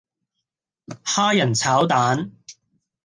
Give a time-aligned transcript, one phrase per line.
[1.05, 2.31] 蝦仁炒蛋